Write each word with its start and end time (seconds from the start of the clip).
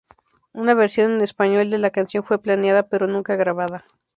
Una 0.53 0.73
versión 0.73 1.11
en 1.11 1.21
español 1.21 1.69
de 1.69 1.77
la 1.77 1.91
canción 1.91 2.23
fue 2.23 2.41
planeada 2.41 2.89
pero 2.89 3.05
nunca 3.05 3.35
grabada. 3.35 3.85